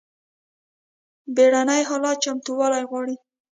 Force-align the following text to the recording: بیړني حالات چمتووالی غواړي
بیړني 1.35 1.81
حالات 1.89 2.17
چمتووالی 2.23 2.83
غواړي 2.89 3.15